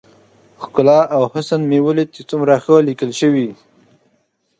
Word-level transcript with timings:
ښکلا 0.61 0.99
او 1.15 1.21
حسن 1.33 1.61
مې 1.69 1.79
وليد 1.85 2.09
چې 2.15 2.21
څومره 2.29 2.53
ښه 2.63 2.75
ليکل 2.87 3.11
شوي. 3.21 3.49